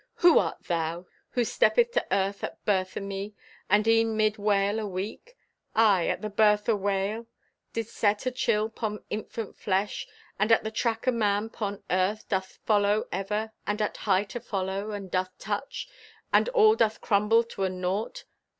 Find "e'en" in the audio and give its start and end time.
3.87-4.17